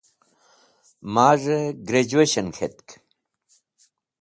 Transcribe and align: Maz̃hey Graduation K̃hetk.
Maz̃hey 1.13 1.67
Graduation 1.87 2.47
K̃hetk. 2.55 2.87